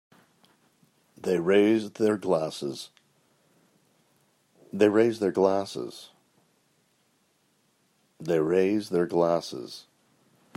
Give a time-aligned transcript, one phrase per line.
[1.15, 2.89] They raise their glasses.